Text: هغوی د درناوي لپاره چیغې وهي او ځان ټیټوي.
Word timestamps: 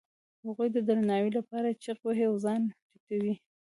هغوی 0.45 0.67
د 0.73 0.77
درناوي 0.87 1.31
لپاره 1.37 1.77
چیغې 1.83 2.01
وهي 2.05 2.25
او 2.29 2.35
ځان 2.43 2.61
ټیټوي. 2.89 3.33